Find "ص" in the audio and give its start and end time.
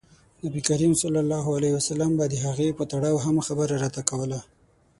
0.99-1.01